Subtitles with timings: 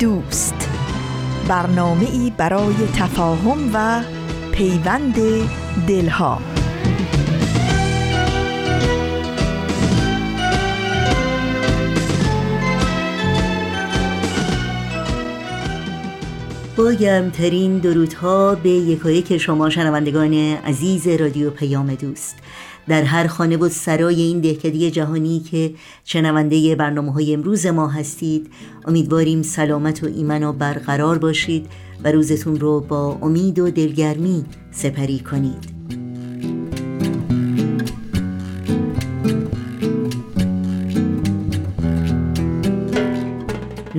[0.00, 0.68] دوست.
[1.48, 4.02] برنامه ای برای تفاهم و
[4.52, 5.14] پیوند
[5.88, 6.38] دلها.
[16.76, 22.36] با گرمترین درودها به یکایک شما شنوندگان عزیز رادیو پیام دوست.
[22.90, 28.50] در هر خانه و سرای این دهکده جهانی که شنونده برنامه های امروز ما هستید
[28.84, 31.66] امیدواریم سلامت و ایمن و برقرار باشید
[32.04, 35.79] و روزتون رو با امید و دلگرمی سپری کنید.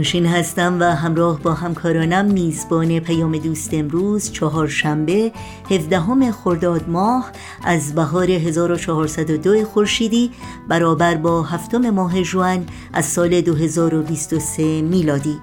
[0.01, 5.31] نوشین هستم و همراه با همکارانم میزبان پیام دوست امروز چهارشنبه
[5.69, 7.31] 17 خرداد ماه
[7.63, 10.31] از بهار 1402 خورشیدی
[10.67, 15.39] برابر با هفتم ماه جوان از سال 2023 میلادی.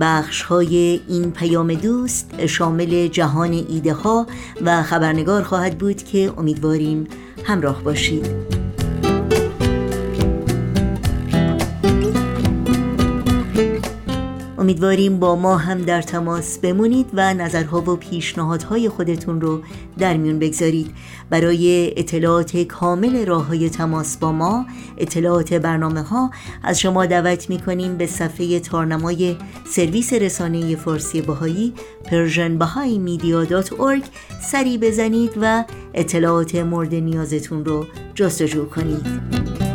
[0.00, 4.26] بخش های این پیام دوست شامل جهان ایده ها
[4.64, 7.06] و خبرنگار خواهد بود که امیدواریم
[7.44, 8.57] همراه باشید.
[14.68, 19.62] امیدواریم با ما هم در تماس بمونید و نظرها و پیشنهادهای خودتون رو
[19.98, 20.90] در میون بگذارید.
[21.30, 24.66] برای اطلاعات کامل راه های تماس با ما
[24.98, 26.30] اطلاعات برنامه ها
[26.62, 31.74] از شما دعوت می‌کنیم به صفحه تارنمای سرویس رسانه فارسی باهایی
[32.04, 32.58] پرژن
[34.42, 35.64] سری بزنید و
[35.94, 39.67] اطلاعات مورد نیازتون رو جستجو کنید.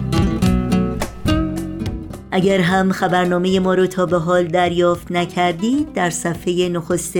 [2.36, 7.16] اگر هم خبرنامه ما رو تا به حال دریافت نکردید در صفحه نخست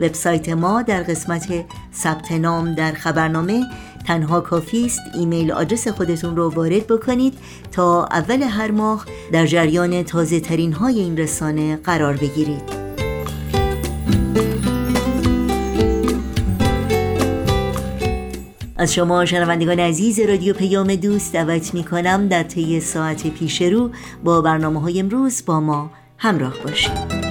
[0.00, 3.64] وبسایت ما در قسمت ثبت نام در خبرنامه
[4.06, 7.34] تنها کافی است ایمیل آدرس خودتون رو وارد بکنید
[7.72, 12.85] تا اول هر ماه در جریان تازه ترین های این رسانه قرار بگیرید.
[18.86, 23.90] از شما شنوندگان عزیز رادیو پیام دوست دعوت می کنم در طی ساعت پیش رو
[24.24, 27.25] با برنامه های امروز با ما همراه باشید.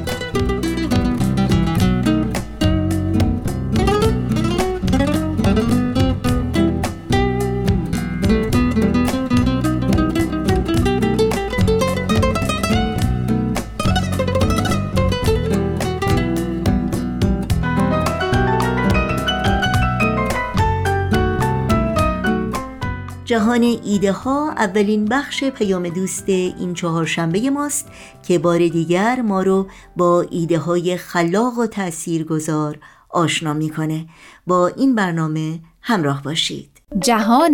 [23.36, 27.88] جهان ایده ها اولین بخش پیام دوست این چهارشنبه ماست
[28.28, 32.80] که بار دیگر ما رو با ایده های خلاق و تاثیرگذار
[33.10, 34.06] آشنا می‌کنه
[34.48, 37.54] با این برنامه همراه باشید جهان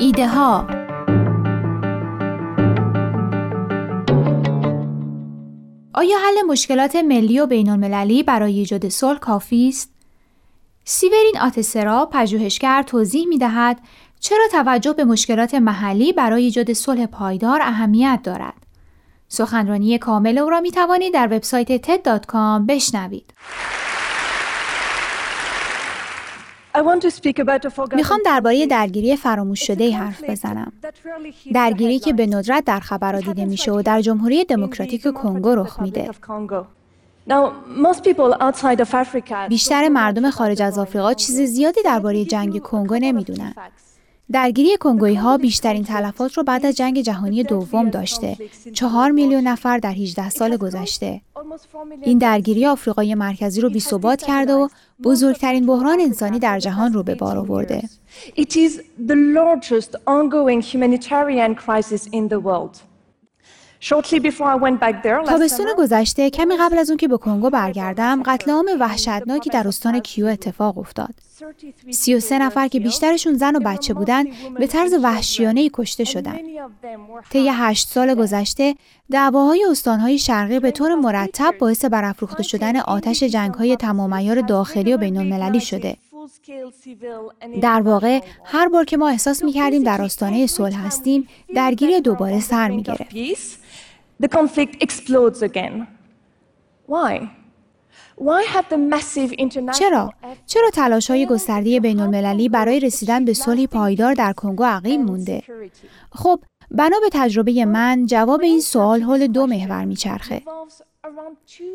[0.00, 0.66] ایده ها
[5.94, 9.96] آیا حل مشکلات ملی و بین المللی برای ایجاد صلح کافی است؟
[10.88, 13.80] سیورین آتسرا پژوهشگر توضیح می دهد
[14.20, 18.54] چرا توجه به مشکلات محلی برای ایجاد صلح پایدار اهمیت دارد؟
[19.28, 23.32] سخنرانی کامل او را می توانید در وبسایت ted.com بشنوید.
[27.96, 30.72] می‌خوام درباره درگیری فراموش شده ای حرف بزنم.
[31.54, 36.10] درگیری که به ندرت در خبرها دیده میشه و در جمهوری دموکراتیک کنگو رخ میده.
[39.48, 43.54] بیشتر مردم خارج از آفریقا چیز زیادی درباره جنگ کنگو نمی‌دونن.
[44.32, 48.36] درگیری کنگویی ها بیشترین تلفات رو بعد از جنگ جهانی دوم داشته.
[48.72, 51.20] چهار میلیون نفر در 18 سال گذشته.
[52.02, 54.68] این درگیری آفریقای مرکزی رو بیثبات کرده و
[55.04, 57.82] بزرگترین بحران انسانی در جهان رو به بار آورده.
[65.24, 70.00] تابستون گذشته کمی قبل از اون که به کنگو برگردم قتل عام وحشتناکی در استان
[70.00, 71.14] کیو اتفاق افتاد.
[71.90, 74.24] 33 نفر که بیشترشون زن و بچه بودن
[74.58, 76.40] به طرز وحشیانه کشته شدند.
[77.30, 78.74] طی هشت سال گذشته
[79.10, 85.16] دعواهای استانهای شرقی به طور مرتب باعث برافروخته شدن آتش جنگهای تمام داخلی و بین
[85.16, 85.96] المللی شده.
[87.62, 92.40] در واقع هر بار که ما احساس می کردیم در آستانه صلح هستیم درگیری دوباره
[92.40, 93.14] سر می گرفت.
[94.20, 95.86] The conflict explodes again.
[96.86, 97.28] Why?
[99.72, 100.12] چرا؟
[100.46, 105.42] چرا تلاش های گسترده بین المللی برای رسیدن به صلحی پایدار در کنگو عقیم مونده؟
[106.12, 106.40] خب
[106.70, 110.42] بنا به تجربه من جواب این سوال حول دو محور میچرخه.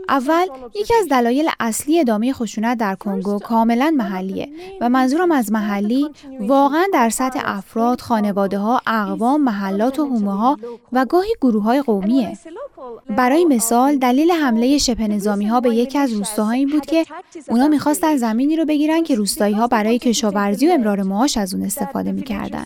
[0.10, 4.50] اول یکی از دلایل اصلی ادامه خشونت در کنگو کاملا محلیه
[4.82, 10.58] و منظورم از محلی واقعا در سطح افراد، خانواده ها، اقوام، محلات و حومه ها
[10.92, 12.38] و گاهی گروه های قومیه.
[13.10, 17.06] برای مثال دلیل حمله شبه نظامی ها به یکی از روستاها این بود که
[17.50, 21.64] اونا می‌خواستن زمینی رو بگیرن که روستایی ها برای کشاورزی و امرار معاش از اون
[21.64, 22.66] استفاده می‌کردن.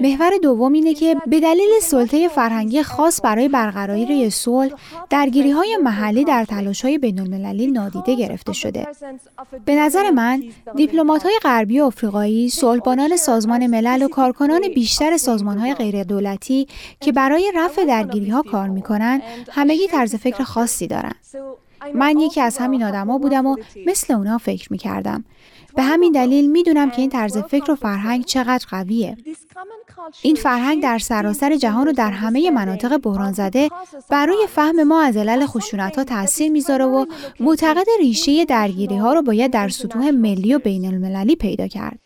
[0.00, 4.72] محور دوم اینه که به دلیل سلطه فرهنگی خاص برای برقراری صلح
[5.10, 8.86] درگیری های محلی در تلاش های بین المللی نادیده گرفته شده.
[9.64, 10.42] به نظر من
[10.76, 16.68] دیپلمات های غربی و آفریقایی، صلحبانان سازمان ملل و کارکنان بیشتر سازمان های غیر دولتی
[17.00, 21.14] که برای رفع درگیری ها کار می‌کنن همگی طرز فکر خاصی دارن.
[21.94, 25.24] من یکی از همین آدما بودم و مثل اونا فکر می‌کردم.
[25.76, 29.16] به همین دلیل می‌دونم که این طرز فکر و فرهنگ چقدر قویه.
[30.22, 33.70] این فرهنگ در سراسر جهان و در همه مناطق بحران زده
[34.10, 37.06] برای فهم ما از علل خشونت ها تاثیر می‌ذاره و
[37.40, 41.98] معتقد ریشه درگیری ها رو باید در سطوح ملی و بین المللی پیدا کرد.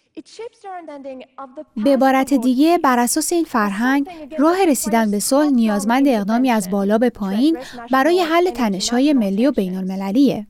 [1.84, 6.98] به عبارت دیگه بر اساس این فرهنگ راه رسیدن به صلح نیازمند اقدامی از بالا
[6.98, 7.58] به پایین
[7.90, 10.46] برای حل تنش‌های ملی و بین المللیه.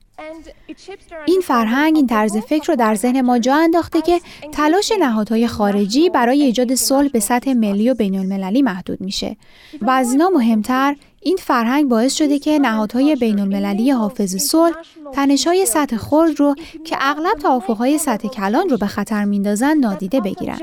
[1.26, 4.20] این فرهنگ این طرز فکر رو در ذهن ما جا انداخته که
[4.52, 9.36] تلاش نهادهای خارجی برای ایجاد صلح به سطح ملی و بین المللی محدود میشه.
[9.80, 14.76] و از اینا مهمتر این فرهنگ باعث شده که نهادهای بین المللی حافظ صلح
[15.12, 16.54] تنشهای سطح خرد رو
[16.84, 20.58] که اغلب توافقهای سطح کلان رو به خطر میندازن نادیده بگیرن.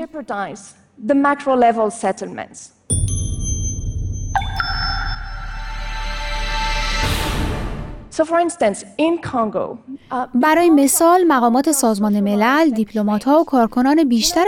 [10.34, 12.84] برای مثال مقامات سازمان ملل،
[13.26, 14.44] ها و کارکنان بیشتر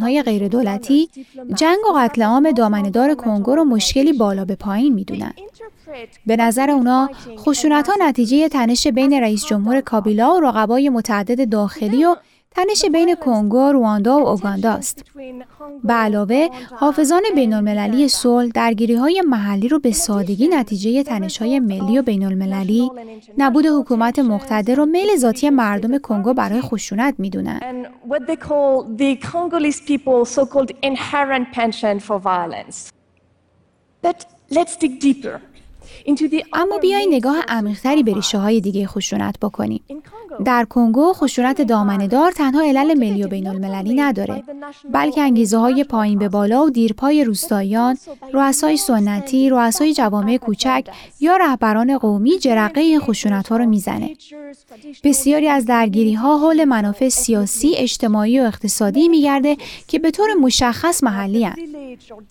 [0.00, 1.08] های غیر دولتی
[1.54, 5.32] جنگ و قتل عام دامنه‌دار کنگو رو مشکلی بالا به پایین می‌دونن.
[6.26, 12.04] به نظر اونا خشونت ها نتیجه تنش بین رئیس جمهور کابیلا و رقبای متعدد داخلی
[12.04, 12.16] و
[12.56, 15.04] تنش بین کنگو، رواندا و اوگاندا است.
[15.84, 21.60] به علاوه، حافظان بین المللی صلح درگیری های محلی رو به سادگی نتیجه تنش های
[21.60, 22.90] ملی و بین المللی،
[23.38, 27.86] نبود حکومت مقتدر و میل ذاتی مردم کنگو برای خشونت می‌دونن.
[36.52, 39.82] اما بیای نگاه عمیقتری به ریشه های دیگه خشونت بکنیم.
[40.44, 44.42] در کنگو خشونت دامنهدار تنها علل ملی و بین المللی نداره
[44.92, 47.98] بلکه انگیزه های پایین به بالا و دیرپای روستاییان،
[48.32, 50.84] رؤسای سنتی، رؤسای جوامع کوچک
[51.20, 54.16] یا رهبران قومی جرقه این خشونت ها رو می‌زنه.
[55.04, 59.56] بسیاری از درگیری ها حول منافع سیاسی، اجتماعی و اقتصادی میگرده
[59.88, 61.56] که به طور مشخص محلی هن.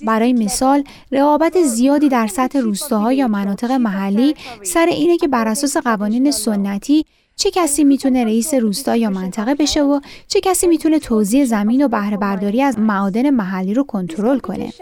[0.05, 5.77] برای مثال، رقابت زیادی در سطح روستاها یا مناطق محلی سر اینه که بر اساس
[5.77, 11.45] قوانین سنتی چه کسی می‌تونه رئیس روستا یا منطقه بشه و چه کسی می‌تونه توزیع
[11.45, 14.73] زمین و بهره برداری از معادن محلی رو کنترل کنه.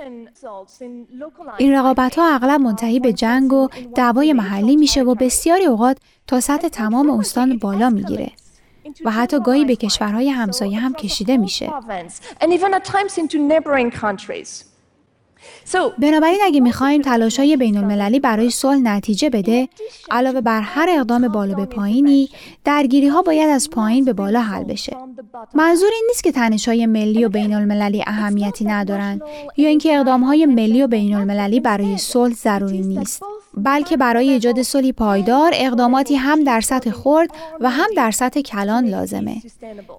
[1.57, 5.97] این رقابت ها اغلب منتهی به جنگ و دعوای محلی میشه و بسیاری اوقات
[6.28, 8.31] تا سطح تمام استان بالا می‌گیره.
[9.06, 11.73] و حتی گاهی به کشورهای همسایه هم کشیده میشه.
[15.99, 19.69] بنابراین اگه می‌خوایم تلاش های بین المللی برای صلح نتیجه بده
[20.11, 22.29] علاوه بر هر اقدام بالا به پایینی
[22.65, 24.97] درگیری ها باید از پایین به بالا حل بشه.
[25.53, 29.21] منظور این نیست که تنش های ملی و بین المللی اهمیتی ندارن
[29.57, 33.23] یا اینکه اقدام های ملی و بین المللی برای صلح ضروری نیست.
[33.57, 38.85] بلکه برای ایجاد صلحی پایدار اقداماتی هم در سطح خرد و هم در سطح کلان
[38.85, 39.35] لازمه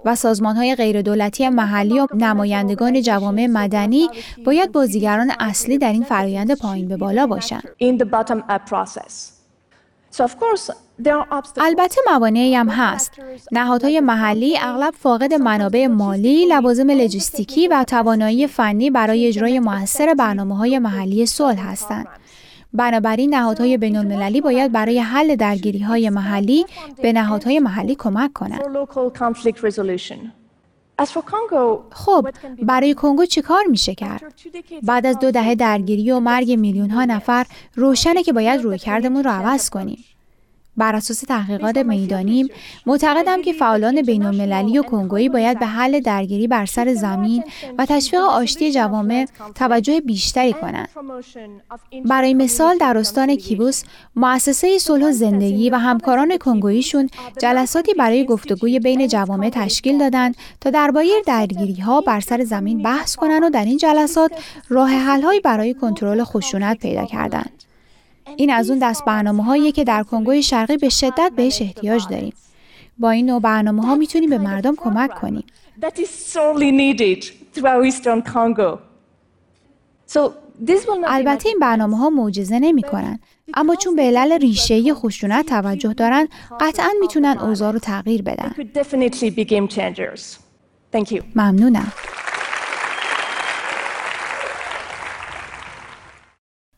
[0.05, 4.09] و سازمان های غیر دولتی محلی و نمایندگان جوامع مدنی
[4.45, 7.62] باید بازیگران اصلی در این فرایند پایین به بالا باشند.
[11.57, 13.12] البته موانعی هم هست.
[13.53, 20.57] نهادهای محلی اغلب فاقد منابع مالی، لوازم لجستیکی و توانایی فنی برای اجرای موثر برنامه
[20.57, 22.07] های محلی صلح هستند.
[22.73, 26.67] بنابراین نهادهای بین المللی باید برای حل درگیری های محلی
[27.03, 28.61] به نهادهای محلی کمک کنند.
[31.91, 32.29] خب
[32.63, 34.35] برای کنگو چی کار میشه کرد؟
[34.83, 39.25] بعد از دو دهه درگیری و مرگ میلیون ها نفر روشنه که باید روی کردمون
[39.25, 40.05] رو عوض کنیم.
[40.79, 42.49] بر اساس تحقیقات می‌دانیم
[42.87, 47.45] معتقدم که فعالان بین المللی و کنگویی باید به حل درگیری بر سر زمین
[47.79, 50.89] و تشویق آشتی جوامع توجه بیشتری کنند.
[52.05, 53.83] برای مثال در استان کیبوس
[54.17, 60.71] مؤسسه صلح و زندگی و همکاران کنگوییشون جلساتی برای گفتگوی بین جوامع تشکیل دادند تا
[60.71, 64.33] درباره درگیری ها بر سر زمین بحث کنند و در این جلسات
[64.69, 67.58] راه حل برای کنترل خشونت پیدا کردند.
[68.37, 72.33] این از اون دست برنامه هایی که در کنگوی شرقی به شدت بهش احتیاج داریم.
[72.99, 75.45] با این نوع برنامه ها می‌تونیم به مردم کمک کنیم.
[81.07, 83.19] البته این برنامه ها معجزه نمی کنن.
[83.55, 86.29] اما چون به علل ریشه خشونت توجه دارن
[86.61, 88.55] قطعا می‌تونن اوضاع رو تغییر بدن.
[91.35, 91.93] ممنونم.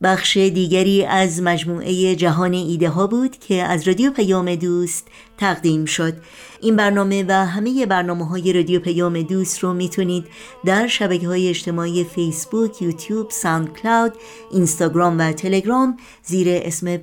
[0.03, 6.13] بخش دیگری از مجموعه جهان ایده ها بود که از رادیو پیام دوست تقدیم شد.
[6.61, 10.25] این برنامه و همه برنامه های رادیو پیام دوست رو می‌تونید
[10.65, 14.13] در شبکه های اجتماعی فیسبوک، یوتیوب، ساوند کلاود،
[14.51, 16.99] اینستاگرام و تلگرام زیر اسم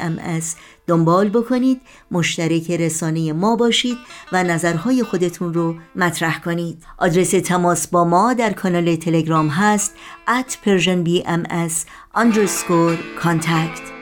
[0.00, 3.98] ام اس دنبال بکنید مشترک رسانه ما باشید
[4.32, 6.82] و نظرهای خودتون رو مطرح کنید.
[6.98, 9.94] آدرس تماس با ما در کانال تلگرام هست
[10.28, 11.74] at persianbms
[12.16, 13.95] underscore contact.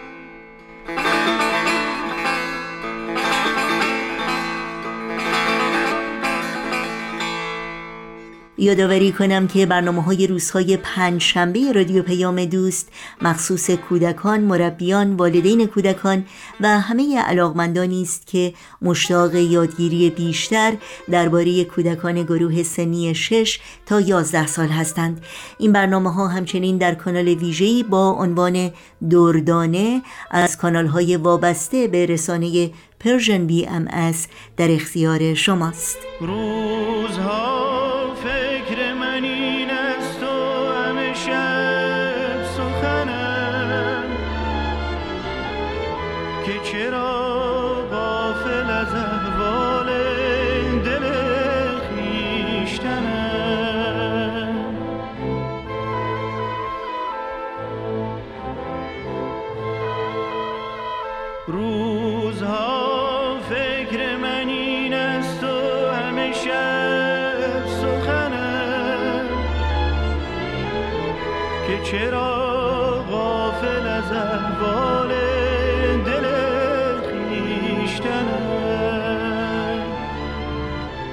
[8.59, 12.89] یادآوری کنم که برنامه های روزهای پنج شنبه رادیو پیام دوست
[13.23, 16.25] مخصوص کودکان، مربیان، والدین کودکان
[16.61, 20.73] و همه علاقمندانی است که مشتاق یادگیری بیشتر
[21.11, 25.25] درباره کودکان گروه سنی 6 تا 11 سال هستند.
[25.59, 28.71] این برنامه ها همچنین در کانال ویژه‌ای با عنوان
[29.11, 32.71] دردانه از کانال های وابسته به رسانه
[33.01, 34.13] Persian BM
[34.57, 35.99] در اختیار شماست.
[36.21, 37.74] روزها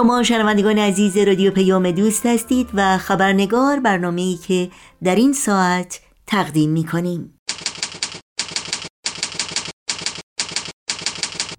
[0.00, 4.70] شما شنوندگان عزیز رادیو پیام دوست هستید و خبرنگار برنامه ای که
[5.04, 7.34] در این ساعت تقدیم می کنیم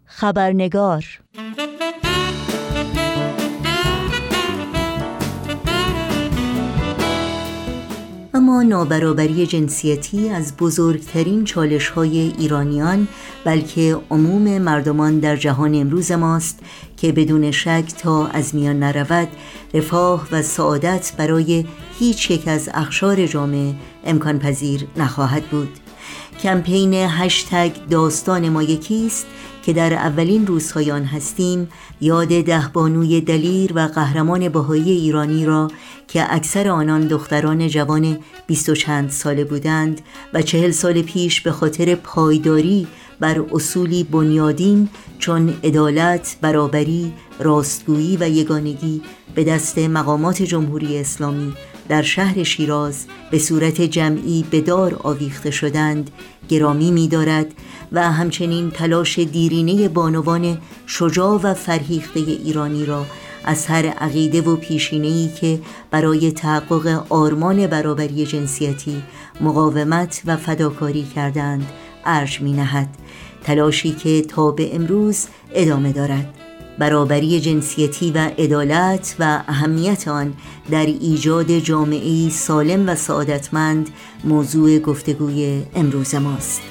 [0.06, 1.06] خبرنگار
[8.34, 13.08] اما نابرابری جنسیتی از بزرگترین چالش های ایرانیان
[13.46, 16.60] بلکه عموم مردمان در جهان امروز ماست
[16.98, 19.28] که بدون شک تا از میان نرود
[19.74, 21.66] رفاه و سعادت برای
[22.00, 23.74] هیچ یک از اخشار جامعه
[24.06, 25.70] امکان پذیر نخواهد بود.
[26.44, 29.26] کمپین هشتگ داستان ما یکیست
[29.64, 31.70] که در اولین روزهای آن هستیم
[32.02, 35.68] یاد ده بانوی دلیر و قهرمان بهایی ایرانی را
[36.08, 38.18] که اکثر آنان دختران جوان
[38.48, 40.02] بیست و چند ساله بودند
[40.34, 42.88] و چهل سال پیش به خاطر پایداری
[43.22, 49.02] بر اصولی بنیادین چون عدالت، برابری، راستگویی و یگانگی
[49.36, 51.54] به دست مقامات جمهوری اسلامی
[51.90, 56.12] در شهر شیراز به صورت جمعی به دار آویخته شدند
[56.50, 57.54] گرامی می دارد
[57.92, 63.06] و همچنین تلاش دیرینه بانوان شجاع و فرهیخته ایرانی را
[63.46, 65.60] از هر عقیده و پیشینه‌ای که
[65.92, 69.04] برای تحقق آرمان برابری جنسیتی
[69.42, 71.66] مقاومت و فداکاری کردند
[72.06, 72.90] ارج می نهد
[73.44, 76.34] تلاشی که تا به امروز ادامه دارد.
[76.80, 80.34] برابری جنسیتی و عدالت و اهمیت آن
[80.72, 83.90] در ایجاد جامعه سالم و سعادتمند
[84.24, 86.62] موضوع گفتگوی امروز ماست.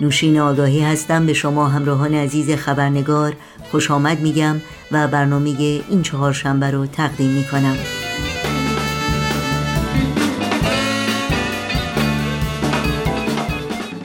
[0.00, 3.36] نوشین آگاهی هستم به شما همراهان عزیز خبرنگار
[3.70, 4.56] خوش آمد میگم
[4.92, 5.50] و برنامه
[5.90, 7.76] این چهار شنبه رو تقدیم می‌کنم.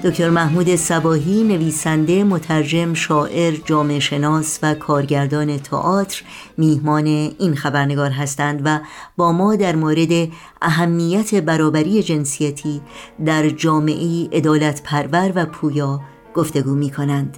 [0.03, 6.23] دکتر محمود سباهی نویسنده مترجم شاعر جامعه شناس و کارگردان تئاتر
[6.57, 8.79] میهمان این خبرنگار هستند و
[9.17, 10.29] با ما در مورد
[10.61, 12.81] اهمیت برابری جنسیتی
[13.25, 16.01] در جامعه عدالت پرور و پویا
[16.35, 17.37] گفتگو می کنند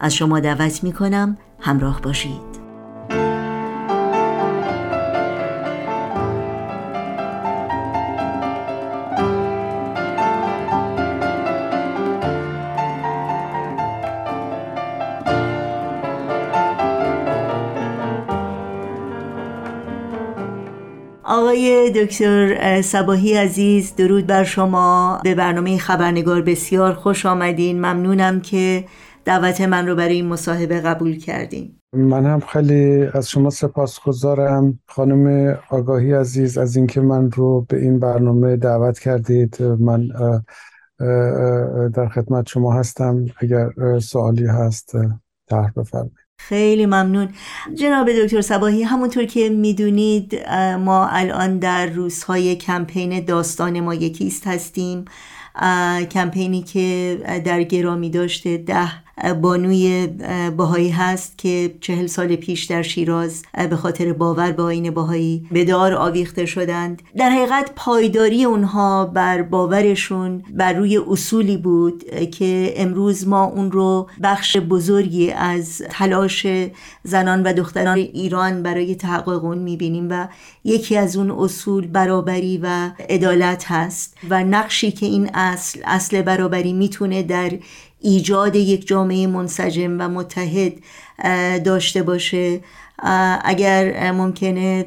[0.00, 2.49] از شما دعوت می کنم همراه باشید.
[21.94, 25.20] دکتر سباهی عزیز درود بر شما.
[25.24, 27.76] به برنامه خبرنگار بسیار خوش آمدین.
[27.76, 28.84] ممنونم که
[29.24, 31.76] دعوت من رو برای این مصاحبه قبول کردین.
[31.92, 37.98] من هم خیلی از شما سپاسگزارم خانم آگاهی عزیز از اینکه من رو به این
[37.98, 40.08] برنامه دعوت کردید من
[41.94, 43.26] در خدمت شما هستم.
[43.40, 44.96] اگر سوالی هست
[45.48, 46.29] طرح بفرمایید.
[46.48, 47.28] خیلی ممنون.
[47.74, 55.04] جناب دکتر سباهی همونطور که می‌دونید ما الان در روزهای کمپین داستان ما یکیست هستیم.
[56.10, 58.88] کمپینی که در گرامی داشته ده
[59.42, 60.06] بانوی
[60.56, 65.64] باهایی هست که چهل سال پیش در شیراز به خاطر باور به آین باهایی به
[65.64, 67.02] دار آویخته شدند.
[67.16, 74.06] در حقیقت پایداری اونها بر باورشون بر روی اصولی بود که امروز ما اون رو
[74.22, 76.46] بخش بزرگی از تلاش
[77.02, 80.28] زنان و دختران ایران برای تحقق اون می‌بینیم و
[80.64, 86.72] یکی از اون اصول برابری و عدالت هست و نقشی که این اصل اصل برابری
[86.72, 87.52] می‌تونه در
[88.00, 90.72] ایجاد یک جامعه منسجم و متحد
[91.64, 92.60] داشته باشه.
[93.44, 94.82] اگر ممکنه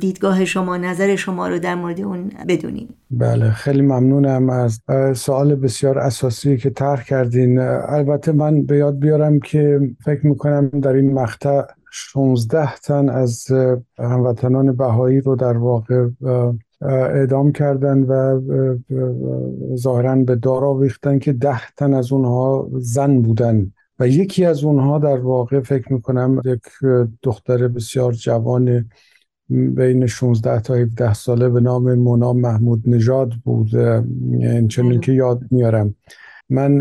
[0.00, 2.94] دیدگاه شما نظر شما رو در مورد اون بدونیم.
[3.10, 4.80] بله خیلی ممنونم از
[5.14, 7.58] سوال بسیار اساسی که طرح کردین.
[7.58, 13.46] البته من به یاد بیارم که فکر می‌کنم در این مقطع 16 تن از
[13.98, 16.06] هموطنان بهایی رو در واقع
[16.80, 18.40] اعدام کردن و
[19.76, 23.72] ظاهرا به دار آویختن که ده تن از اونها زن بودن.
[23.98, 26.62] و یکی از اونها در واقع فکر می‌کنم یک
[27.22, 28.90] دختر بسیار جوان
[29.50, 33.70] بین 16 تا 17 ساله به نام مونا محمود نژاد بود.
[34.68, 35.94] چنین که یاد میارم.
[36.50, 36.78] من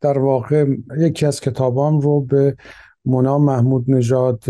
[0.00, 0.66] در واقع
[0.98, 2.56] یکی از کتابام رو به
[3.04, 4.44] مونا محمود نژاد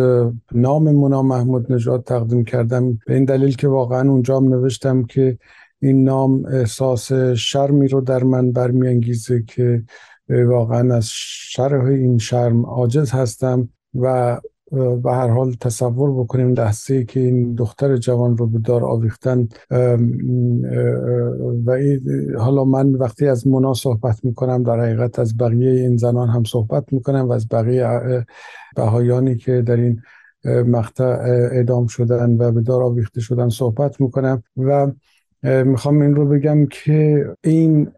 [0.52, 2.98] نام مونا محمود نژاد تقدیم کردم.
[3.06, 5.38] به این دلیل که واقعا اونجا هم نوشتم که
[5.82, 9.82] این نام احساس شرمی رو در من برمیانگیزه که
[10.28, 14.40] واقعا از شرح این شرم عاجز هستم و
[14.74, 19.48] به هر حال تصور بکنیم لحظه که این دختر جوان رو به دار آویختن
[21.66, 21.78] و
[22.38, 26.92] حالا من وقتی از مونا صحبت می‌کنم در حقیقت از بقیه این زنان هم صحبت
[26.92, 28.24] می‌کنم و از بقیه
[28.76, 30.02] بهایانی که در این
[30.44, 31.04] مقطع
[31.52, 34.92] اعدام شدن و به دار آویخته شدن صحبت می‌کنم و
[35.42, 37.90] می‌خوام این رو بگم که این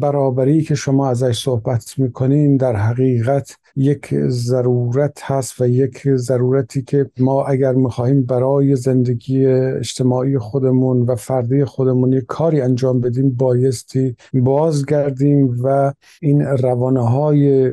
[0.00, 7.10] برابری که شما ازش صحبت می‌کنین در حقیقت یک ضرورت هست و یک ضرورتی که
[7.18, 14.16] ما اگر می‌خواهیم برای زندگی اجتماعی خودمون و فردی خودمون یک کاری انجام بدیم بایستی
[14.34, 17.72] بازگردیم و این روانه های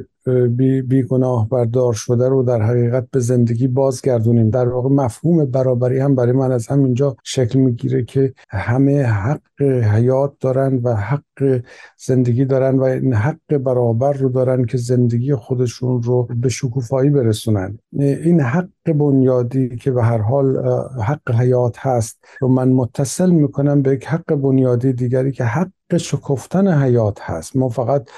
[0.49, 4.49] بی, بی گناه بردار شده رو در حقیقت به زندگی بازگردونیم.
[4.49, 10.33] در واقع مفهوم برابری هم برای من از همینجا شکل می‌گیره که همه حق حیات
[10.39, 11.61] دارن و حق
[11.97, 17.79] زندگی دارن و این حق برابر رو دارن که زندگی خودشون رو به شکوفایی برسونن.
[17.93, 20.57] این حق بنیادی که به هر حال
[21.03, 26.83] حق حیات هست رو من متصل می‌کنم به یک حق بنیادی دیگری که حق شکفتن
[26.83, 27.55] حیات هست.
[27.55, 28.09] ما فقط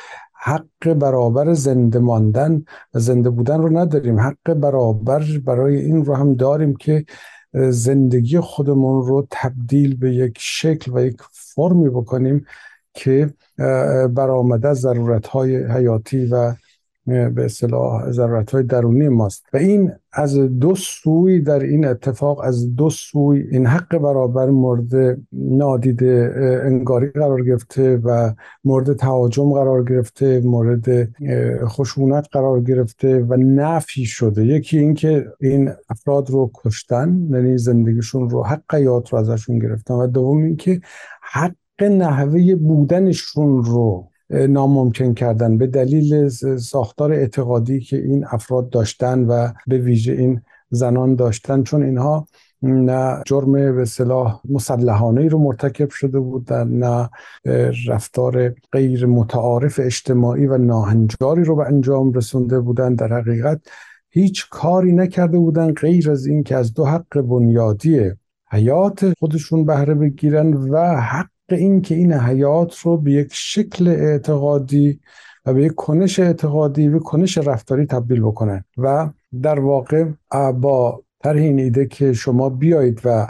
[0.44, 4.20] حق برابر زنده ماندن و زنده بودن رو نداریم.
[4.20, 7.06] حق برابر برای این رو هم داریم که
[7.54, 12.46] زندگی خودمون رو تبدیل به یک شکل و یک فرمی بکنیم
[12.94, 13.34] که
[14.10, 16.54] برآمده از ضرورت های حیاتی و
[17.06, 19.46] به اصطلاح ضرورت های درونی ماست.
[19.54, 25.20] و این از دو سوی در این اتفاق از دو سوی این حق برابر مورد
[25.32, 26.34] نادیده
[26.64, 28.34] انگاری قرار گرفته و
[28.64, 31.10] مورد تهاجم قرار گرفته مورد
[31.66, 34.46] خشونت قرار گرفته و نفی شده.
[34.46, 40.08] یکی اینکه این افراد رو کشتن یعنی زندگیشون رو حق حیات رو ازشون گرفتن و
[40.08, 40.82] دوم اینکه
[41.22, 45.58] حق نحوه بودنشون رو ناممکن کردن.
[45.58, 51.84] به دلیل ساختار اعتقادی که این افراد داشتن و به ویژه این زنان داشتن چون
[51.84, 52.28] اینها
[52.64, 57.10] نه جرم به صلاح مسلحانه رو مرتکب شده بودن نه
[57.88, 62.96] رفتار غیر متعارف اجتماعی و ناهنجاری رو به انجام رسونده بودن.
[62.96, 63.62] در حقیقت
[64.10, 68.12] هیچ کاری نکرده بودن غیر از این که از دو حق بنیادی
[68.52, 75.00] حیات خودشون بهره بگیرن و حق این که این حیات رو به یک شکل اعتقادی
[75.46, 78.64] و به یک کنش اعتقادی و کنش رفتاری تبدیل بکنن.
[78.78, 79.10] و
[79.42, 80.06] در واقع
[80.52, 83.28] با طرح این ایده که شما بیایید و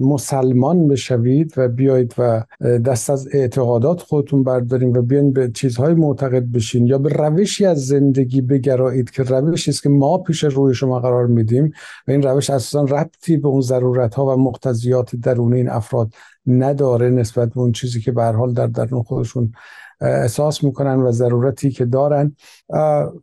[0.00, 6.42] مسلمان بشوید و بیایید و دست از اعتقادات خودتون برداریم و بیاین به چیزهای معتقد
[6.42, 11.00] بشین یا به روشی از زندگی بگرایید که روشی است که ما پیش روی شما
[11.00, 11.72] قرار میدیم
[12.08, 16.12] و این روش اساسا ربطی به اون ضرورت ها و مقتضیات درونی این افراد
[16.46, 19.52] نداره نسبت به اون چیزی که به حال در درون خودشون
[20.00, 22.36] احساس می‌کنن و ضرورتی که دارن.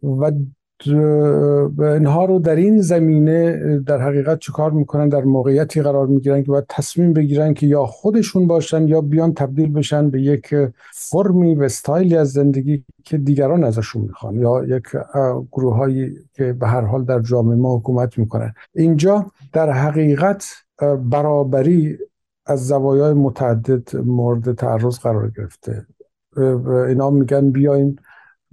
[0.03, 0.31] و
[1.79, 6.65] اینها رو در این زمینه در حقیقت چیکار می‌کنن؟ در موقعیتی قرار می‌گیرن که باید
[6.69, 10.55] تصمیم بگیرن که یا خودشون باشن یا بیان تبدیل بشن به یک
[10.93, 14.83] فرمی و استایلی از زندگی که دیگران ازشون می‌خوان یا یک
[15.51, 18.53] گروه هایی که به هر حال در جامعه ما حکومت می‌کنن.
[18.75, 20.45] اینجا در حقیقت
[21.09, 21.97] برابری
[22.51, 25.85] از زوایای متعدد مورد تعرض قرار گرفته.
[26.87, 27.99] اینا میگن بیاین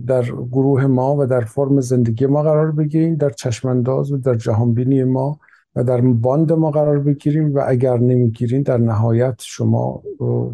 [0.07, 5.05] در گروه ما و در فرم زندگی ما قرار بگیریم در چشمانداز و در جهانبینی
[5.05, 5.39] ما
[5.79, 10.03] و در باند ما قرار بگیریم و اگر نمی‌گیریم در نهایت شما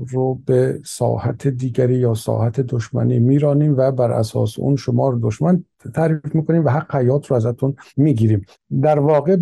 [0.09, 5.65] رو به ساحت دیگری یا ساحت دشمنی میرانیم و بر اساس اون شما رو دشمن
[5.95, 8.47] تعریف می‌کنیم و حق حیات رو ازتون می‌گیریم.
[8.83, 9.37] در واقع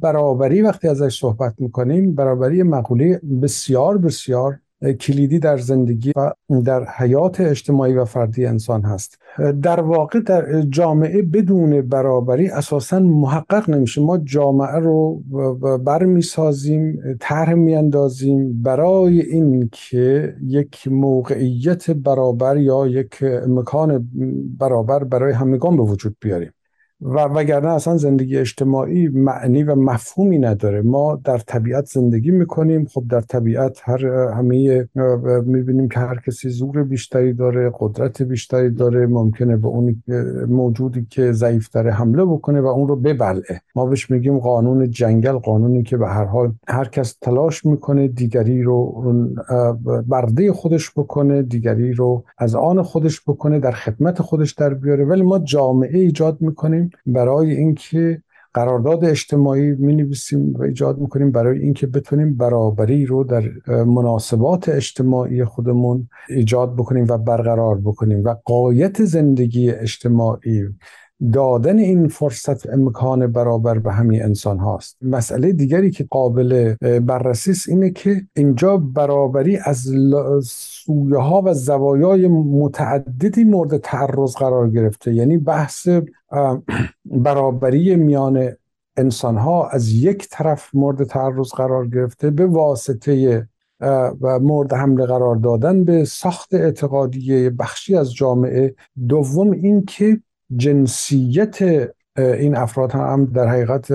[0.00, 4.58] برابری وقتی ازش صحبت می‌کنیم برابری مقوله بسیار بسیار
[5.00, 6.32] کلیدی در زندگی و
[6.64, 9.18] در حیات اجتماعی و فردی انسان هست.
[9.62, 14.00] در واقع در جامعه بدون برابری اساسا محقق نمیشه.
[14.00, 15.22] ما جامعه رو
[15.84, 24.08] برمیسازیم طرح میاندازیم برای اینکه یک موقعیت برابر یا یک مکان
[24.58, 26.52] برابر برای همگان به وجود بیاریم.
[27.00, 30.82] و وگرنه اصلا زندگی اجتماعی معنی و مفهومی نداره.
[30.82, 32.86] ما در طبیعت زندگی می‌کنیم.
[32.94, 34.88] خب در طبیعت هر همه
[35.46, 39.06] می‌بینیم که هر کسی زور بیشتری داره قدرت بیشتری داره.
[39.06, 40.02] ممکنه به اون
[40.48, 43.60] موجودی که ضعیفتره حمله بکنه و اون رو ببلعه.
[43.74, 48.62] ما بهش میگیم قانون جنگل قانونی که به هر حال هر کس تلاش می‌کنه دیگری
[48.62, 49.04] رو
[50.06, 55.04] برده خودش بکنه دیگری رو از آن خودش بکنه در خدمت خودش در بیاره.
[55.04, 58.22] ولی ما جامعه ایجاد می‌کنیم برای اینکه
[58.54, 65.44] قرارداد اجتماعی می نویسیم و ایجاد می‌کنیم برای اینکه بتونیم برابری رو در مناسبات اجتماعی
[65.44, 68.24] خودمون ایجاد بکنیم و برقرار بکنیم.
[68.24, 70.62] و قایت زندگی اجتماعی
[71.32, 74.96] دادن این فرصت امکان برابر به همین انسان هاست.
[75.02, 79.78] مسئله دیگری که قابل بررسی است اینه که اینجا برابری از
[80.44, 85.14] سویه ها و زوایای متعددی مورد تعرض قرار گرفته.
[85.14, 85.88] یعنی بحث
[87.04, 88.48] برابری میان
[88.96, 93.46] انسان ها از یک طرف مورد تعرض قرار گرفته به واسطه
[94.20, 98.74] و مورد حمله قرار دادن به ساخت اعتقادی بخشی از جامعه.
[99.08, 100.20] دوم این که
[100.56, 101.58] جنسیت
[102.18, 103.92] این افراد هم در حقیقت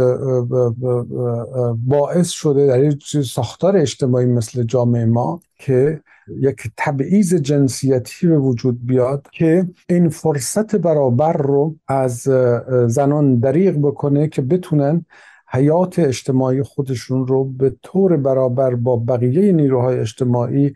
[1.88, 8.86] باعث شده در یک ساختار اجتماعی مثل جامعه ما که یک تبعیض جنسیتی به وجود
[8.86, 12.20] بیاد که این فرصت برابر رو از
[12.88, 15.06] زنان دریغ بکنه که بتونن
[15.54, 20.74] حیات اجتماعی خودشون رو به طور برابر با بقیه نیروهای اجتماعی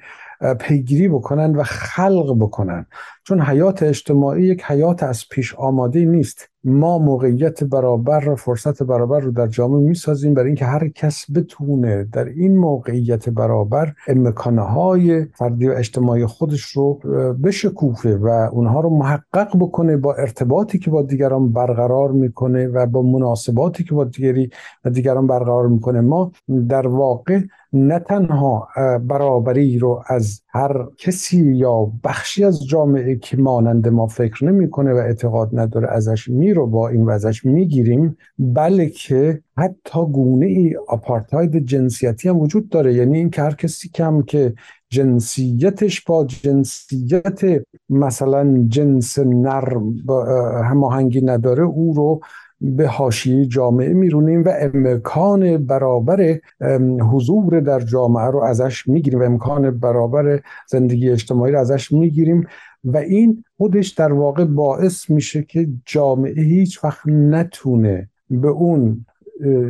[0.59, 2.85] پیگیری بکنن و خلق بکنن.
[3.27, 6.49] چون حیات اجتماعی یک حیات از پیش آماده نیست.
[6.63, 12.03] ما موقعیت برابر و فرصت برابر رو در جامعه می‌سازیم برای اینکه هر کس بتونه
[12.03, 16.93] در این موقعیت برابر امکانه های فردی و اجتماعی خودش رو
[17.43, 23.01] بشکوفه و اونها رو محقق بکنه با ارتباطی که با دیگران برقرار می‌کنه و با
[23.01, 24.49] مناسباتی که با دیگری
[24.85, 26.01] و دیگران برقرار می‌کنه.
[26.01, 26.31] ما
[26.69, 27.39] در واقع
[27.73, 28.67] نه تنها
[29.07, 34.95] برابری رو از هر کسی یا بخشی از جامعه که مانند ما فکر نمی‌کنه و
[34.95, 42.29] اعتقاد نداره ازش می رو با این وضعش می‌گیریم بلکه حتی گونه ای آپارتاید جنسیتی
[42.29, 42.93] هم وجود داره.
[42.93, 44.53] یعنی این که هر کسی کم که
[44.89, 47.41] جنسیتش با جنسیت
[47.89, 49.77] مثلا جنس نر
[50.63, 52.19] هماهنگی نداره او رو
[52.65, 56.39] به حاشیه جامعه میرونیم و امکان برابر
[57.11, 62.47] حضور در جامعه رو ازش می‌گیریم و امکان برابر زندگی اجتماعی رو ازش می‌گیریم
[62.83, 69.05] و این خودش در واقع باعث میشه که جامعه هیچ وقت نتونه به اون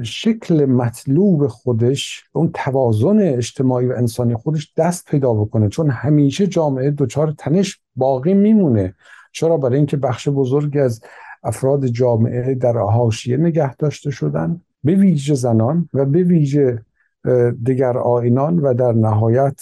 [0.03, 5.69] شکل مطلوب خودش اون توازن اجتماعی و انسانی خودش دست پیدا بکنه.
[5.69, 8.95] چون همیشه جامعه دچار تنش باقی میمونه.
[9.31, 11.01] چرا؟ برای اینکه بخش بزرگی از
[11.45, 16.86] افراد جامعه در حاشیه نگه داشته شدن به ویژه زنان و به ویژه
[17.63, 19.62] دیگر آینان و در نهایت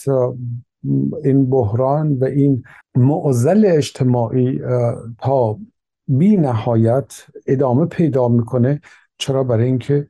[1.24, 2.64] این بحران و این
[2.96, 4.62] معضل اجتماعی
[5.18, 5.60] تا
[6.08, 8.82] بی نهایت ادامه پیدا می‌کنه
[9.18, 10.08] چرا برای اینکه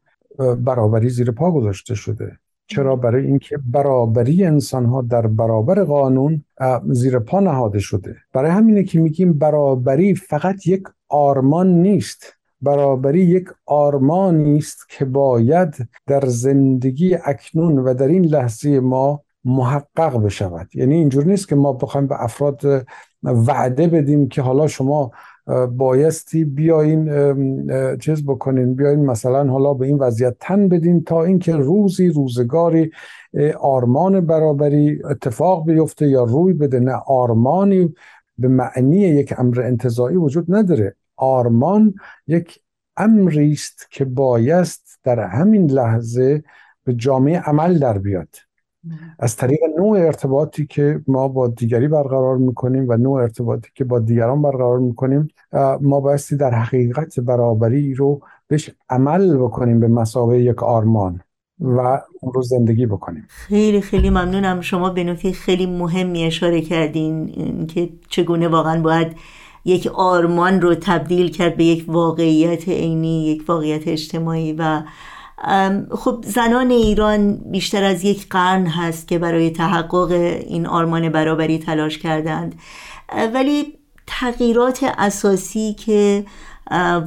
[0.57, 2.39] برابری زیر پا گذاشته شده.
[2.67, 6.45] چرا برای اینکه برابری انسان ها در برابر قانون
[6.89, 8.15] زیر پا نهاده شده.
[8.33, 12.33] برای همینه که میگیم برابری فقط یک آرمان نیست.
[12.61, 20.17] برابری یک آرمانی است که باید در زندگی اکنون و در این لحظه ما محقق
[20.17, 20.75] بشود.
[20.75, 22.85] یعنی اینجور نیست که ما بخوایم به افراد
[23.23, 25.11] وعده بدیم که حالا شما
[25.71, 27.09] بایستی بیاین
[27.97, 32.91] چیز بکنین بیاین مثلا حالا به این وضعیت تن بدین تا اینکه روزی روزگاری
[33.59, 36.79] آرمان برابری اتفاق بیفته یا روی بده.
[36.79, 37.93] نه آرمانی
[38.37, 40.95] به معنی یک امر انتظایی وجود نداره.
[41.15, 41.93] آرمان
[42.27, 42.59] یک
[42.97, 46.43] امری است که بایست در همین لحظه
[46.83, 48.35] به جامعه عمل در بیاد.
[49.19, 53.99] از طریق نوع ارتباطی که ما با دیگری برقرار می‌کنیم و نوع ارتباطی که با
[53.99, 55.27] دیگران برقرار می‌کنیم
[55.81, 61.21] ما بایستی در حقیقت برابری رو بهش عمل بکنیم به مسابقه یک آرمان
[61.59, 61.79] و
[62.21, 63.25] اون رو زندگی بکنیم.
[63.27, 64.61] خیلی خیلی ممنونم.
[64.61, 67.27] شما به نکته خیلی مهمی اشاره کردین
[67.67, 69.17] که چگونه واقعا باید
[69.65, 74.81] یک آرمان رو تبدیل کرد به یک واقعیت عینی یک واقعیت اجتماعی و
[75.91, 80.11] خب زنان ایران بیشتر از یک قرن هست که برای تحقق
[80.47, 82.55] این آرمان برابری تلاش کردند
[83.33, 83.73] ولی
[84.07, 86.25] تغییرات اساسی که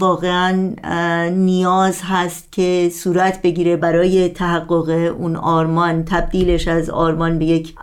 [0.01, 0.75] واقعا
[1.31, 7.75] نیاز هست که صورت بگیره برای تحقق اون آرمان تبدیلش از آرمان به یک,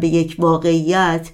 [0.00, 1.30] به یک واقعیت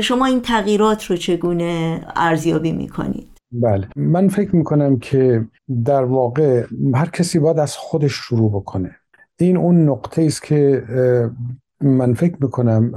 [0.00, 3.88] شما این تغییرات رو چگونه ارزیابی می‌کنید؟ بله.
[3.96, 5.44] من فکر می‌کنم که
[5.84, 8.90] در واقع هر کسی باید از خودش شروع بکنه.
[9.38, 10.84] این اون نقطه است که
[11.80, 12.92] من فکر می‌کنم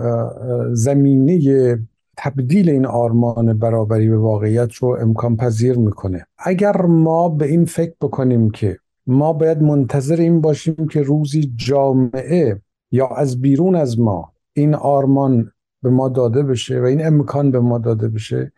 [0.73, 1.79] زمینه
[2.17, 6.25] تبدیل این آرمان برابری به واقعیت رو امکان پذیر می‌کنه.
[6.37, 12.61] اگر ما به این فکر بکنیم که ما باید منتظر این باشیم که روزی جامعه
[12.91, 15.51] یا از بیرون از ما این آرمان
[15.83, 18.51] به ما داده بشه و این امکان به ما داده بشه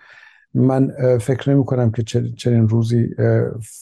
[0.54, 2.04] من فکر نمی کنم که
[2.38, 3.10] چنین روزی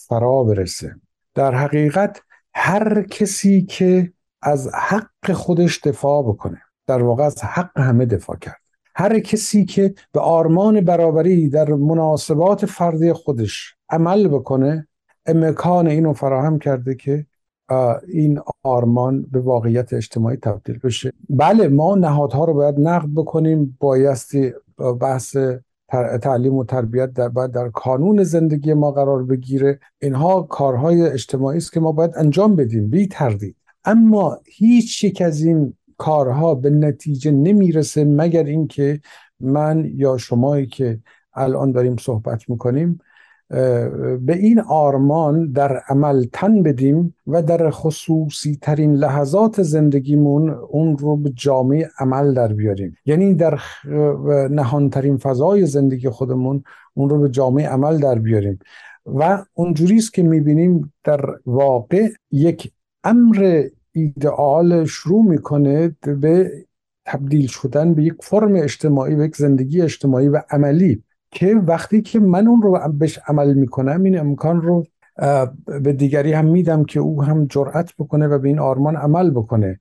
[0.07, 0.95] فرا برسه.
[1.35, 2.21] در حقیقت
[2.53, 8.61] هر کسی که از حق خودش دفاع بکنه در واقع از حق همه دفاع کرد.
[8.95, 14.87] هر کسی که به آرمان برابری در مناسبات فردی خودش عمل بکنه
[15.25, 17.25] امکان اینو فراهم کرده که
[18.07, 21.13] این آرمان به واقعیت اجتماعی تبدیل بشه.
[21.29, 24.53] بله ما نهادها رو باید نقد بکنیم بایستی
[25.01, 25.37] بحث
[26.21, 29.79] تعلیم و تربیت در باید در کانون زندگی ما قرار بگیره.
[30.01, 33.55] اینها کارهای اجتماعی است که ما باید انجام بدیم بی تردید.
[33.85, 39.01] اما هیچ یک از این کارها به نتیجه نمی‌رسه مگر اینکه
[39.39, 40.99] من یا شمایی که
[41.33, 42.99] الان داریم صحبت می‌کنیم
[44.21, 51.17] به این آرمان در عمل تن بدیم و در خصوصی ترین لحظات زندگیمون اون رو
[51.17, 52.95] به جامعه عمل در بیاریم.
[53.05, 53.59] یعنی در
[54.49, 58.59] نهانترین فضای زندگی خودمون اون رو به جامعه عمل در بیاریم.
[59.05, 62.71] و اونجوری است که می‌بینیم در واقع یک
[63.03, 66.51] امر ایدئال شروع می‌کنه به
[67.05, 71.03] تبدیل شدن به یک فرم اجتماعی و یک زندگی اجتماعی و عملی.
[71.31, 74.85] که وقتی که من اون رو بهش عمل می‌کنم این امکان رو
[75.65, 79.79] به دیگری هم میدم که او هم جرأت بکنه و به این آرمان عمل بکنه.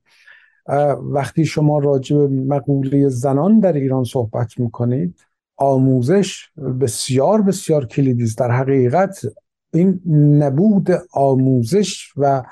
[1.01, 5.19] وقتی شما راجع به مقوله زنان در ایران صحبت می‌کنید
[5.57, 6.49] آموزش
[6.81, 9.25] بسیار بسیار کلیدی است در حقیقت
[9.73, 10.01] این
[10.43, 12.43] نبود آموزش و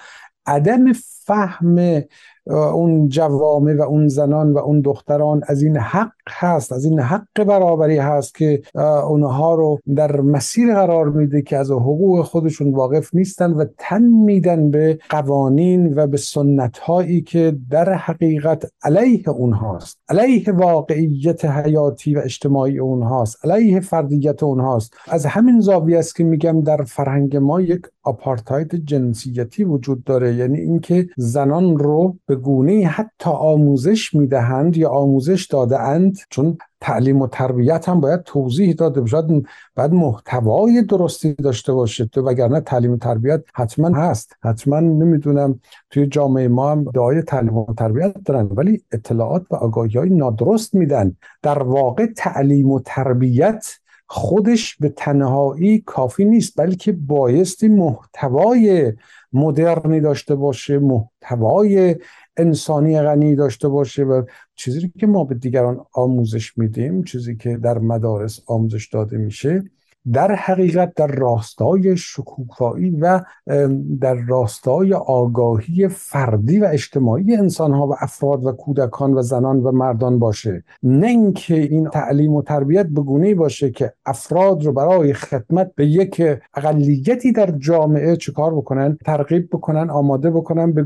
[0.45, 0.93] عدم
[1.25, 2.03] فهم
[2.45, 7.43] اون جوامع و اون زنان و اون دختران از این حق هست از این حق
[7.47, 8.61] برابری هست که
[9.07, 14.71] اونها رو در مسیر قرار میده که از حقوق خودشون واقف نیستن و تن میدن
[14.71, 19.97] به قوانین و به سنت هایی که در حقیقت علیه اونهاست.
[20.09, 23.45] علیه واقعیت حیاتی و اجتماعی اونهاست.
[23.45, 24.93] علیه فردیت اونهاست.
[25.07, 30.35] از همین زاویه است که میگم در فرهنگ ما یک آپارتاید جنسیتی وجود داره.
[30.35, 37.21] یعنی اینکه زنان رو به گونه حتی آموزش می‌دهند یا آموزش داده اند چون تعلیم
[37.21, 39.43] و تربیت هم باید توضیح داده باشد
[39.75, 42.05] باید محتوای درستی داشته باشه.
[42.05, 44.35] تو وگرنه تعلیم و تربیت حتما هست.
[44.43, 49.97] حتما نمی‌دونم توی جامعه ما هم دعای تعلیم و تربیت دارن ولی اطلاعات و آگاهی
[49.97, 51.15] های نادرست میدن.
[51.41, 53.65] در واقع تعلیم و تربیت
[54.11, 58.93] خودش به تنهایی کافی نیست بلکه بایستی محتوای
[59.33, 61.95] مدرنی داشته باشه محتوای
[62.39, 64.23] انسانی غنی داشته باشه و
[64.55, 69.63] چیزی که ما به دیگران آموزش میدیم چیزی که در مدارس آموزش داده میشه
[70.13, 73.21] در حقیقت در راستای شکوفایی و
[74.01, 79.71] در راستای آگاهی فردی و اجتماعی انسان ها و افراد و کودکان و زنان و
[79.71, 80.63] مردان باشه.
[80.83, 86.21] نه اینکه این تعلیم و تربیت بگونه باشه که افراد رو برای خدمت به یک
[86.55, 90.85] اقلیتی در جامعه چیکار بکنن ترغیب بکنن آماده بکنن به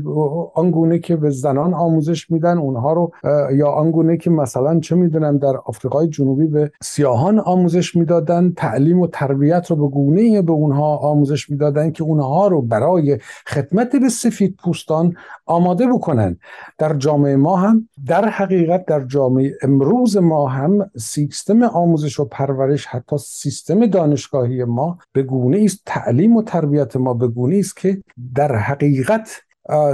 [0.54, 3.12] آنگونه که به زنان آموزش میدن اونها رو
[3.52, 9.06] یا آنگونه که مثلا چه می‌دونم در آفریقای جنوبی به سیاهان آموزش می‌دادن تعلیم و
[9.14, 14.56] تربیت رو به گونه به اونها آموزش می‌دادن که اونها رو برای خدمت به سفید
[14.64, 15.14] پوستان
[15.46, 16.38] آماده بکنن.
[16.78, 22.86] در جامعه ما هم در حقیقت در جامعه امروز ما هم سیستم آموزش و پرورش
[22.86, 28.02] حتی سیستم دانشگاهی ما به گونه است تعلیم و تربیت ما به گونه است که
[28.34, 29.42] در حقیقت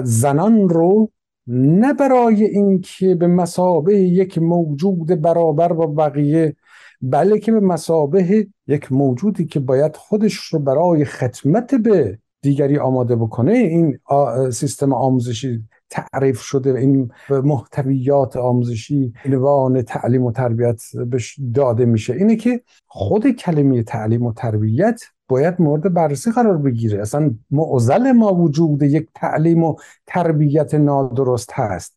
[0.05, 1.11] زنان رو
[1.47, 6.57] نه برای اینکه به مسابه یک موجود برابر با بقیه
[7.03, 13.53] بلکه به مسابه یک موجودی که باید خودش رو برای خدمت به دیگری آماده بکنه
[13.53, 13.99] این
[14.51, 20.83] سیستم آموزشی تعریف شده این محتویات آموزشی عنوان تعلیم و تربیت
[21.55, 22.13] داده میشه.
[22.13, 27.01] اینه که خود کلمه تعلیم و تربیت باید مورد بررسی قرار بگیره.
[27.01, 29.75] اصلا معضل ما وجود یک تعلیم و
[30.07, 31.97] تربیت نادرست هست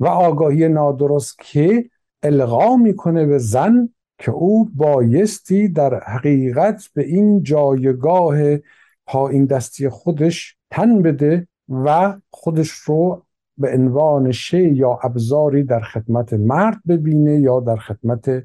[0.00, 1.90] و آگاهی نادرست که
[2.22, 8.36] القا می‌کنه به زن که او بایستی در حقیقت به این جایگاه
[9.06, 13.22] پایین دستی خودش تن بده و خودش رو
[13.58, 18.44] به عنوان شی یا ابزاری در خدمت مرد ببینه یا در خدمت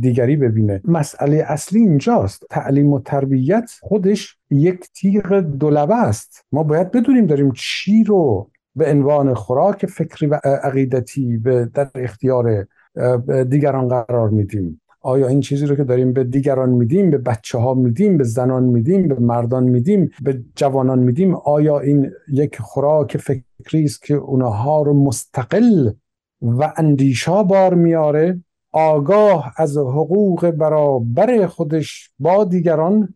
[0.00, 0.80] دیگری ببینه.
[0.84, 2.44] مسئله اصلی اینجاست.
[2.50, 6.44] تعلیم و تربیت خودش یک تیغ دولبه است.
[6.52, 12.66] ما باید بدونیم داریم چی رو به عنوان خوراک فکری و عقیدتی به در اختیار
[13.48, 14.80] دیگران قرار میدیم.
[15.00, 18.62] آیا این چیزی رو که داریم به دیگران میدیم به بچه ها میدیم به زنان
[18.62, 24.82] میدیم به مردان میدیم به جوانان میدیم آیا این یک خوراک فکری است که اونها
[24.82, 25.90] رو مستقل
[26.42, 33.14] و اندیشا بار میاره؟ آگاه از حقوق برابر خودش با دیگران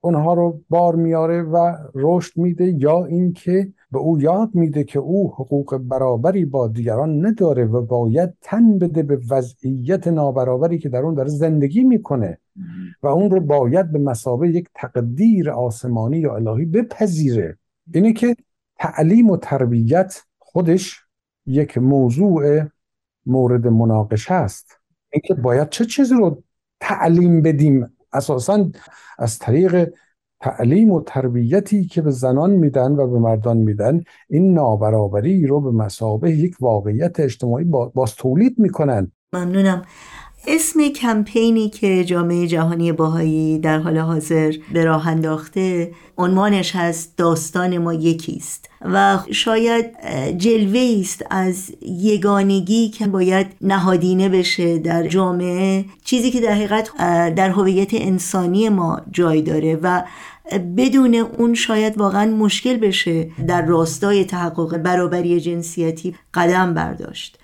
[0.00, 5.34] اونها رو بار میاره و رشد میده یا اینکه به او یاد میده که او
[5.34, 11.14] حقوق برابری با دیگران نداره و باید تن بده به وضعیت نابرابری که در اون
[11.14, 12.38] داره زندگی می‌کنه.
[13.02, 17.58] و اون رو باید به مسابه یک تقدیر آسمانی یا الهی بپذیره.
[17.94, 18.36] اینه که
[18.78, 21.00] تعلیم و تربیت خودش
[21.46, 22.62] یک موضوع
[23.26, 24.80] مورد مناقشه است.
[25.10, 26.42] اینکه باید چه چیزی رو
[26.80, 28.70] تعلیم بدیم؟ اساسا
[29.18, 29.92] از طریق
[30.46, 35.70] تعلیم و تربیتی که به زنان میدن و به مردان میدن این نابرابری رو به
[35.70, 39.12] مسابه یک واقعیت اجتماعی باز تولید می‌کنن.
[39.32, 39.82] ممنونم.
[40.48, 47.78] اسم کمپینی که جامعه جهانی باهایی در حال حاضر به راه انداخته عنوانش هست داستان
[47.78, 49.86] ما یکیست و شاید
[50.36, 55.84] جلوه است از یگانگی که باید نهادینه بشه در جامعه.
[56.04, 56.90] چیزی که در حقیقت
[57.34, 60.02] در هویت انسانی ما جای داره و
[60.76, 67.38] بدون اون شاید واقعا مشکل بشه در راستای تحقق برابری جنسیتی قدم برداشت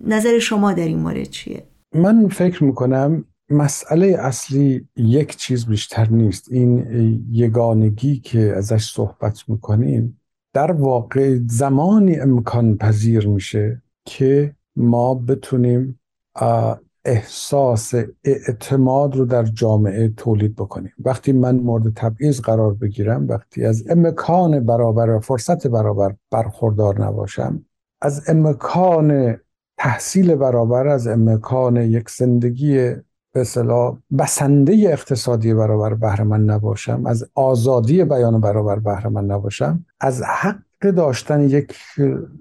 [0.00, 6.52] نظر شما در این مورد چیه؟ من فکر می‌کنم مسئله اصلی یک چیز بیشتر نیست
[6.52, 6.86] این
[7.30, 10.20] یگانگی که ازش صحبت می‌کنیم
[10.54, 16.00] در واقع زمانی امکان پذیر میشه که ما بتونیم
[17.04, 17.94] احساس
[18.24, 20.92] اعتماد رو در جامعه تولید بکنیم.
[21.04, 27.64] وقتی من مورد تبعیض قرار بگیرم وقتی از امکان برابر فرصت برابر برخوردار نباشم
[28.00, 29.36] از امکان
[29.78, 32.94] تحصیل برابر از امکان یک زندگی
[33.32, 33.44] به
[34.18, 41.76] بسنده اقتصادی برابر بهره نباشم از آزادی بیان برابر بهره نباشم از حق داشتن یک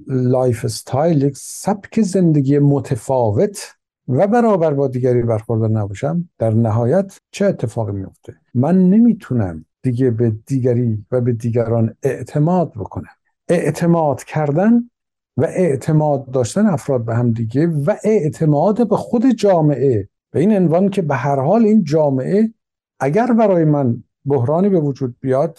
[0.07, 3.75] lifestyle یک سبک زندگی متفاوت
[4.11, 10.35] و برابر با دیگری برخوردار نباشم در نهایت چه اتفاقی میفته من نمی‌تونم دیگه به
[10.45, 13.09] دیگری و به دیگران اعتماد بکنم.
[13.47, 14.89] اعتماد کردن
[15.37, 20.89] و اعتماد داشتن افراد به هم دیگه و اعتماد به خود جامعه به این عنوان
[20.89, 22.53] که به هر حال این جامعه
[22.99, 25.57] اگر برای من بحرانی به وجود بیاد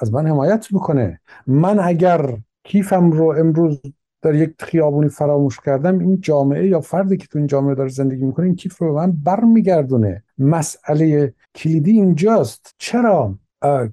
[0.00, 1.20] از من حمایت می‌کنه.
[1.46, 3.80] من اگر کیفم رو امروز
[4.22, 8.24] در یک خیابونی فراموش کردم این جامعه یا فردی که تو این جامعه داره زندگی
[8.24, 10.22] می‌کنه این کیف رو به من برمیگردونه.
[10.38, 12.74] مسئله کلیدی اینجاست.
[12.78, 13.38] چرا؟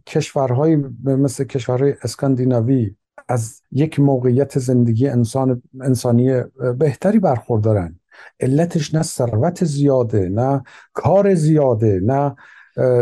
[0.08, 2.96] کشورهای مثل کشورهای اسکاندیناوی
[3.28, 6.42] از یک موقعیت زندگی انسان انسانی
[6.78, 8.00] بهتری برخوردارن.
[8.40, 10.64] علتش نه ثروت زیاده نه
[10.94, 12.36] کار زیاده نه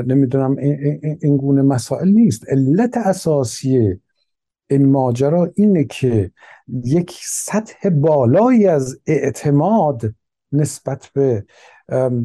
[0.08, 0.56] نمی‌دونم
[1.22, 2.50] این گونه مسائل نیست.
[2.50, 4.00] علت اساسی
[4.72, 6.32] این ماجرا اینه که
[6.84, 10.16] یک سطح بالایی از اعتماد
[10.52, 11.46] نسبت به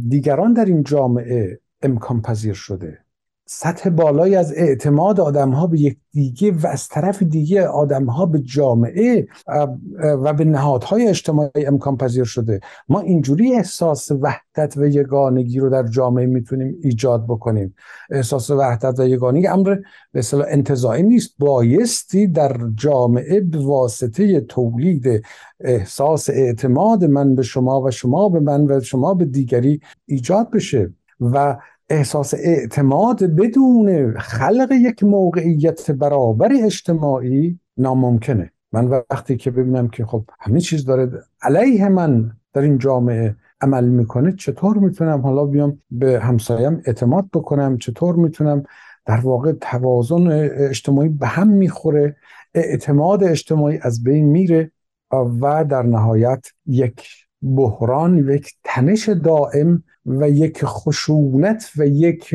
[0.09, 3.06] دیگران در این جامعه امکان پذیر شده.
[3.49, 8.27] سطح بالایی از اعتماد آدم ها به یک دیگه و از طرف دیگه آدم ها
[8.27, 9.29] به جامعه
[10.03, 12.61] و به نهادهای اجتماعی امکان پذیر شده.
[12.89, 17.75] ما اینجوری احساس وحدت و یگانگی رو در جامعه می‌تونیم ایجاد بکنیم.
[18.11, 19.77] احساس وحدت و یگانگی امر
[20.13, 21.35] به اصطلاح انتظاعی نیست.
[21.39, 25.25] بایستی در جامعه به واسطه تولید
[25.61, 30.93] احساس اعتماد من به شما و شما به من و شما به دیگری ایجاد بشه.
[31.21, 31.57] و
[31.89, 38.53] احساس اعتماد بدون خلق یک موقعیت برابر اجتماعی ناممکنه.
[38.73, 41.11] من وقتی که ببینم که خب همه چیز داره
[41.43, 47.79] علیه من در این جامعه عمل می‌کنه چطور می‌تونم حالا بیام به همسایم اعتماد بکنم؟
[47.79, 48.63] چطور می‌تونم
[49.07, 50.27] در واقع توازن
[50.71, 52.17] اجتماعی به هم می‌خوره؟
[52.55, 54.73] اعتماد اجتماعی از بین میره
[55.13, 57.09] و در نهایت یک
[57.43, 62.35] بحران یک تنش دائم و یک خشونت و یک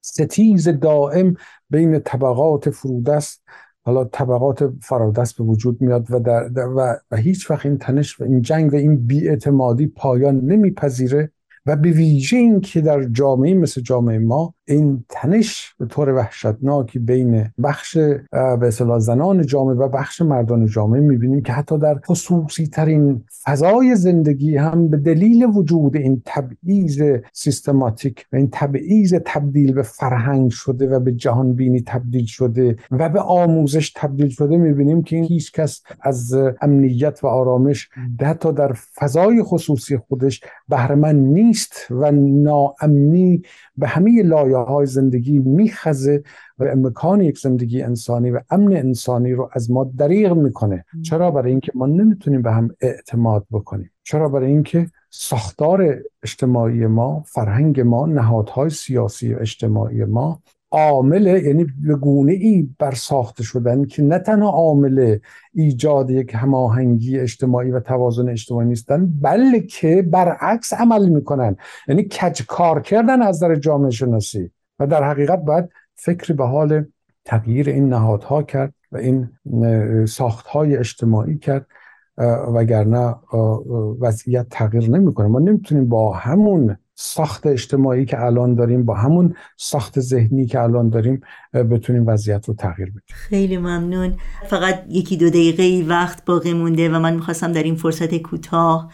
[0.00, 1.34] ستیز دائم
[1.70, 3.42] بین طبقات فرودست.
[3.84, 8.24] حالا طبقات فرادست به وجود میاد و, در, و, و هیچ وقت این تنش و
[8.24, 11.32] این جنگ و این بیاعتمادی پایان نمیپذیره.
[11.66, 16.98] و به ویژه این که در جامعه مثل جامعه ما این تنش به طور وحشتناکی
[16.98, 17.96] بین بخش
[18.30, 23.96] به اصطلاح زنان جامعه و بخش مردان جامعه می‌بینیم که حتی در خصوصی ترین فضای
[23.96, 27.02] زندگی هم به دلیل وجود این تبعیض
[27.32, 33.08] سیستماتیک و این تبعیض تبدیل به فرهنگ شده و به جهان بینی تبدیل شده و
[33.08, 37.88] به آموزش تبدیل شده می‌بینیم که هیچ کس از امنیت و آرامش
[38.20, 41.55] حتی در فضای خصوصی خودش بهرمند نیست.
[41.90, 43.42] و ناامنی
[43.76, 46.22] به همه لایه های زندگی میخزه
[46.58, 50.84] و امکان یک زندگی انسانی و امن انسانی رو از ما دریغ می‌کنه.
[51.02, 57.24] چرا برای اینکه ما نمی‌تونیم به هم اعتماد بکنیم؟ چرا برای اینکه ساختار اجتماعی ما
[57.26, 63.84] فرهنگ ما نهادهای سیاسی و اجتماعی ما عامل یعنی به گونه ای بر ساخته شدن
[63.84, 65.18] که نه تنها عامل
[65.54, 71.56] ایجاد یک هماهنگی اجتماعی و توازن اجتماعی نیستن بلکه برعکس عمل می‌کنن.
[71.88, 74.50] یعنی کج کار کردن از در جامعه شناسی.
[74.78, 76.84] و در حقیقت باید فکری به حال
[77.24, 79.28] تغییر این نهادها کرد و این
[80.06, 81.66] ساختهای اجتماعی کرد.
[82.54, 83.14] وگرنه
[84.00, 85.26] وضعیت تغییر نمی‌کنه.
[85.26, 90.88] ما نمی‌تونیم با همون ساخت اجتماعی که الان داریم با همون ساخت ذهنی که الان
[90.88, 91.20] داریم
[91.54, 93.02] بتونیم وضعیت رو تغییر بدیم.
[93.06, 94.14] خیلی ممنون.
[94.46, 98.92] فقط یکی دو دقیقه وقت باقی مونده و من می‌خواستم در این فرصت کوتاه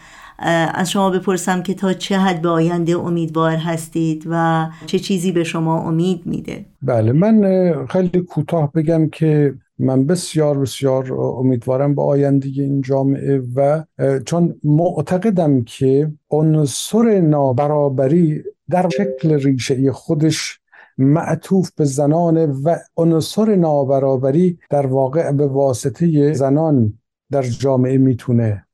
[0.73, 5.43] از شما بپرسم که تا چه حد به آینده امیدوار هستید و چه چیزی به
[5.43, 12.47] شما امید میده؟ بله من خیلی کوتاه بگم که من بسیار بسیار امیدوارم به آینده
[12.47, 13.83] این جامعه و
[14.25, 20.59] چون معتقدم که عنصر نابرابری در شکل ریشه خودش
[20.97, 26.99] معطوف به زنان و عنصر نابرابری در واقع به واسطه زنان
[27.31, 28.65] در جامعه می‌تونه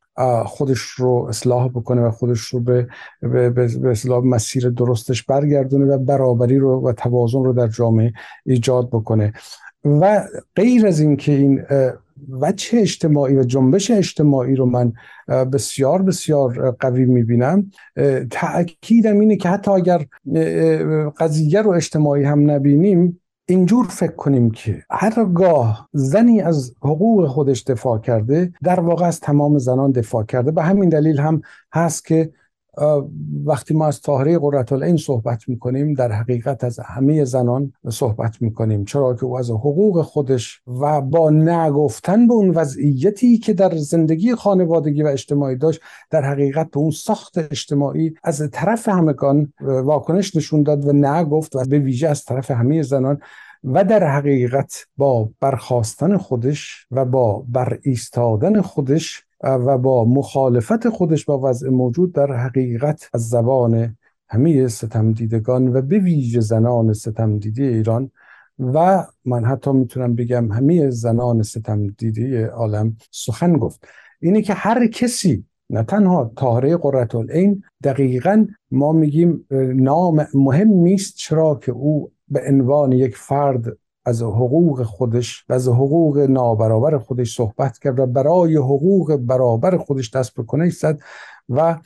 [0.45, 2.87] خودش رو اصلاح بکنه و خودش رو به
[3.21, 8.13] به, به اصلاح مسیر درستش برگردونه و برابری رو و توازن رو در جامعه
[8.45, 9.33] ایجاد بکنه.
[9.85, 10.23] و
[10.55, 11.61] غیر از اینکه این
[12.29, 14.93] وجه اجتماعی و جنبش اجتماعی رو من
[15.27, 17.71] بسیار بسیار قوی می‌بینم
[18.31, 20.05] تأکیدم اینه که حتی اگر
[21.17, 27.99] قضیه رو اجتماعی هم نبینیم اینجور فکر کنیم که هرگاه زنی از حقوق خودش دفاع
[27.99, 30.51] کرده در واقع از تمام زنان دفاع کرده.
[30.51, 31.41] به همین دلیل هم
[31.73, 32.31] هست که
[33.45, 34.39] وقتی ما از طاهره
[34.71, 38.85] این صحبت می‌کنیم در حقیقت از همه زنان صحبت می‌کنیم.
[38.85, 44.35] چرا که او از حقوق خودش و با نگفتن به اون وضعیتی که در زندگی
[44.35, 50.63] خانوادگی و اجتماعی داشت در حقیقت به اون ساخت اجتماعی از طرف همگان واکنش نشون
[50.63, 53.19] داد و نگفت و به ویژه از طرف همه زنان
[53.63, 61.25] و در حقیقت با برخواستن خودش و با بر ایستادن خودش و با مخالفت خودش
[61.25, 63.97] با وضع موجود در حقیقت از زبان
[64.29, 68.11] همه ستمدیدگان و به ویژه زنان ستمدیدی ایران
[68.59, 73.87] و من حتی می‌تونم بگم همه زنان ستمدیدی عالم سخن گفت.
[74.19, 81.15] اینه که هر کسی نه تنها طاهره قررت این دقیقا ما میگیم نام مهم نیست
[81.17, 87.35] چرا که او به عنوان یک فرد از حقوق خودش و از حقوق نابرابر خودش
[87.35, 90.99] صحبت کرد و برای حقوق برابر خودش دست بکنه ایستد
[91.49, 91.79] و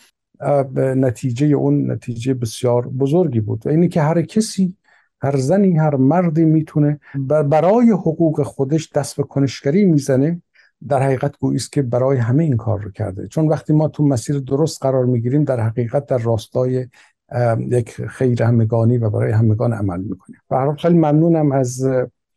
[0.77, 3.67] نتیجه اون نتیجه بسیار بزرگی بود.
[3.67, 4.77] و اینی که هر کسی
[5.21, 6.99] هر زنی هر مردی می‌تونه
[7.49, 10.41] برای حقوق خودش دست به کنشگری می‌زنه
[10.87, 13.27] در حقیقت گویی است که برای همه این کار رو کرده.
[13.27, 16.87] چون وقتی ما تو مسیر درست قرار می‌گیریم در حقیقت در راستای
[17.71, 20.39] یک خیر همگانی و برای همگان عمل می‌کنیم.
[20.51, 21.87] و خیلی ممنونم از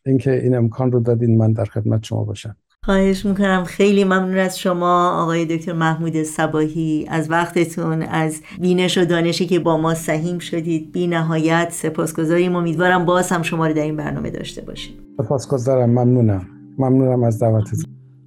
[0.06, 1.38] اینکه این امکان رو دادین.
[1.38, 2.56] من در خدمت شما باشم.
[2.84, 3.64] خواهش می‌کنم.
[3.64, 9.58] خیلی ممنون از شما آقای دکتر محمود سباهی از وقتتون از بینش و دانشی که
[9.58, 10.92] با ما سهیم شدید.
[10.92, 12.56] بی نهایت سپاسگزاریم.
[12.56, 14.94] امیدوارم باز هم شما رو در این برنامه داشته باشیم.
[15.18, 15.90] سپاسگزارم.
[15.90, 16.46] ممنونم.
[16.78, 17.84] ممنونم از دعوتتون.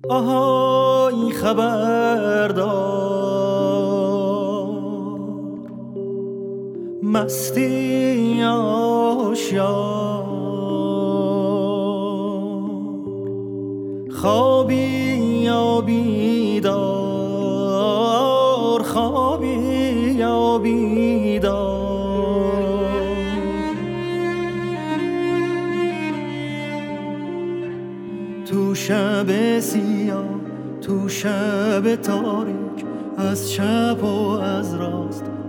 [0.09, 1.32] آها این
[7.04, 9.70] مستی آشیار
[14.12, 14.76] خوابی
[15.43, 16.74] یا بیدار
[18.84, 19.50] خوابی
[20.18, 20.58] یا
[28.45, 30.26] تو شب سیاه
[30.82, 32.86] تو شب تاریک
[33.18, 35.39] از شب و از راست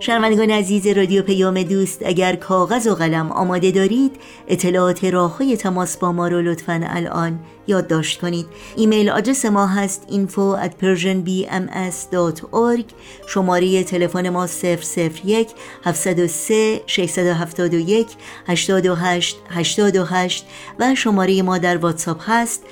[0.00, 4.12] شنوندگان عزیز رادیو پیام دوست اگر کاغذ و قلم آماده دارید
[4.48, 8.46] اطلاعات راه های تماس با ما رو لطفا الان یادداشت کنید.
[8.76, 12.84] ایمیل آدرس ما هست info at persianbms.org
[13.28, 15.48] شماره تلفن ما 001
[15.84, 18.06] 703 671
[18.46, 20.46] 828 828
[20.78, 22.62] و شماره ما در واتساپ هست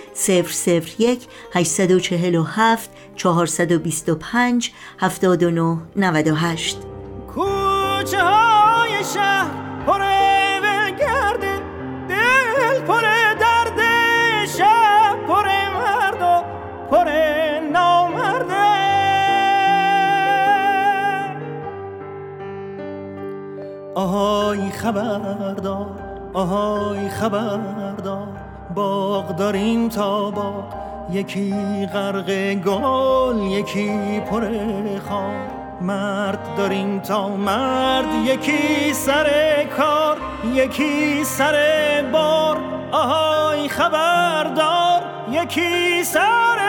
[0.99, 1.21] 001
[1.53, 6.94] 847 425 79 98
[8.05, 9.51] کوچه های شهر
[9.87, 11.61] پره گرده
[12.09, 13.81] دل پره درد
[14.47, 16.45] شب پره مرد و
[16.91, 18.55] پره نامرده.
[23.95, 25.87] آهای خبردار
[26.35, 28.29] آهای خبردار
[28.75, 30.65] باغ داریم تا باغ
[31.13, 31.55] یکی
[31.93, 39.31] غرق گل یکی پره خان مرد داریم تا مرد یکی سر
[39.77, 40.17] کار
[40.55, 41.55] یکی سر
[42.13, 42.57] بار.
[42.93, 46.64] آهای خبردار یکی سر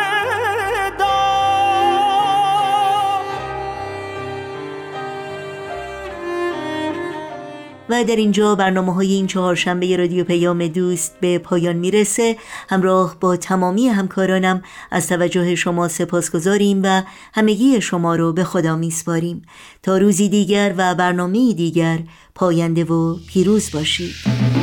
[7.89, 12.37] و در اینجا برنامه های این چهارشنبه رادیو پیام دوست به پایان می‌رسه.
[12.69, 14.61] همراه با تمامی همکارانم
[14.91, 17.01] از توجه شما سپاس گذاریم و
[17.33, 19.41] همگی شما رو به خدا میسپاریم.
[19.83, 21.99] تا روزی دیگر و برنامه دیگر
[22.35, 24.54] پاینده و پیروز باشید.